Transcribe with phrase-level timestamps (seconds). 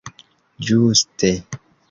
[0.69, 1.31] ĝuste